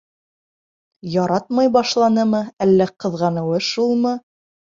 Яратмай 1.15 1.69
башланымы, 1.75 2.39
әллә 2.67 2.87
ҡыҙғаныуы 3.05 3.61
шулмы? 3.69 4.15